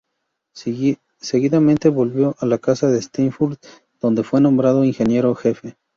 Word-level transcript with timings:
Seguidamente 1.21 1.87
volvió 1.89 2.35
a 2.39 2.47
la 2.47 2.57
casa 2.57 2.99
Steinfurt, 2.99 3.63
donde 4.01 4.23
fue 4.23 4.41
nombrado 4.41 4.83
ingeniero-jefe. 4.83 5.77